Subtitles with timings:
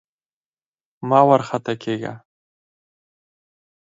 [1.09, 2.13] مه وارخطا کېږه!